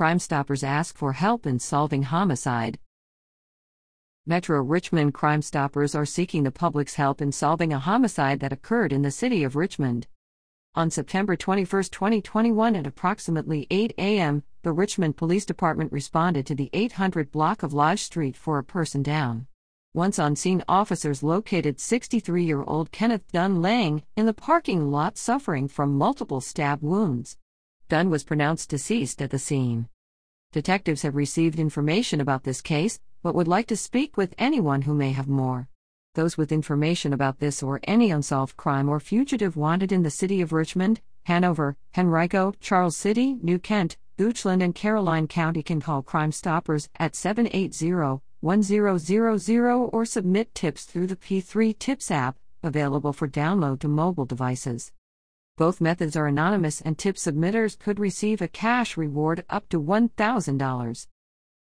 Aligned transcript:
Crime 0.00 0.18
Stoppers 0.18 0.64
ask 0.64 0.96
for 0.96 1.12
help 1.12 1.44
in 1.46 1.58
solving 1.58 2.04
homicide. 2.04 2.78
Metro 4.24 4.62
Richmond 4.62 5.12
Crime 5.12 5.42
Stoppers 5.42 5.94
are 5.94 6.06
seeking 6.06 6.42
the 6.42 6.50
public's 6.50 6.94
help 6.94 7.20
in 7.20 7.32
solving 7.32 7.70
a 7.70 7.78
homicide 7.78 8.40
that 8.40 8.50
occurred 8.50 8.94
in 8.94 9.02
the 9.02 9.10
city 9.10 9.44
of 9.44 9.56
Richmond. 9.56 10.06
On 10.74 10.88
September 10.88 11.36
21, 11.36 11.66
2021, 11.82 12.76
at 12.76 12.86
approximately 12.86 13.66
8 13.70 13.92
a.m., 13.98 14.42
the 14.62 14.72
Richmond 14.72 15.18
Police 15.18 15.44
Department 15.44 15.92
responded 15.92 16.46
to 16.46 16.54
the 16.54 16.70
800 16.72 17.30
block 17.30 17.62
of 17.62 17.74
Lodge 17.74 18.02
Street 18.02 18.38
for 18.38 18.56
a 18.56 18.64
person 18.64 19.02
down. 19.02 19.48
Once 19.92 20.18
on 20.18 20.34
scene, 20.34 20.64
officers 20.66 21.22
located 21.22 21.78
63 21.78 22.42
year 22.42 22.62
old 22.62 22.90
Kenneth 22.90 23.30
Dunn 23.32 23.60
laying 23.60 24.04
in 24.16 24.24
the 24.24 24.32
parking 24.32 24.90
lot 24.90 25.18
suffering 25.18 25.68
from 25.68 25.98
multiple 25.98 26.40
stab 26.40 26.80
wounds. 26.80 27.36
Dunn 27.90 28.08
was 28.08 28.22
pronounced 28.22 28.70
deceased 28.70 29.20
at 29.20 29.30
the 29.30 29.38
scene. 29.40 29.88
Detectives 30.52 31.02
have 31.02 31.16
received 31.16 31.58
information 31.58 32.20
about 32.20 32.44
this 32.44 32.60
case, 32.60 33.00
but 33.20 33.34
would 33.34 33.48
like 33.48 33.66
to 33.66 33.76
speak 33.76 34.16
with 34.16 34.32
anyone 34.38 34.82
who 34.82 34.94
may 34.94 35.10
have 35.10 35.26
more. 35.26 35.68
Those 36.14 36.38
with 36.38 36.52
information 36.52 37.12
about 37.12 37.40
this 37.40 37.64
or 37.64 37.80
any 37.82 38.12
unsolved 38.12 38.56
crime 38.56 38.88
or 38.88 39.00
fugitive 39.00 39.56
wanted 39.56 39.90
in 39.90 40.04
the 40.04 40.10
city 40.10 40.40
of 40.40 40.52
Richmond, 40.52 41.00
Hanover, 41.24 41.76
Henrico, 41.98 42.52
Charles 42.60 42.96
City, 42.96 43.34
New 43.42 43.58
Kent, 43.58 43.96
Goochland, 44.16 44.62
and 44.62 44.72
Caroline 44.72 45.26
County 45.26 45.64
can 45.64 45.80
call 45.80 46.00
Crime 46.00 46.30
Stoppers 46.30 46.88
at 47.00 47.16
780 47.16 48.20
1000 48.38 49.90
or 49.92 50.04
submit 50.04 50.54
tips 50.54 50.84
through 50.84 51.08
the 51.08 51.16
P3 51.16 51.76
Tips 51.76 52.12
app, 52.12 52.38
available 52.62 53.12
for 53.12 53.26
download 53.26 53.80
to 53.80 53.88
mobile 53.88 54.26
devices. 54.26 54.92
Both 55.56 55.80
methods 55.80 56.16
are 56.16 56.26
anonymous, 56.26 56.80
and 56.80 56.96
tip 56.96 57.16
submitters 57.16 57.78
could 57.78 57.98
receive 57.98 58.40
a 58.40 58.48
cash 58.48 58.96
reward 58.96 59.44
up 59.50 59.68
to 59.68 59.80
$1,000. 59.80 61.06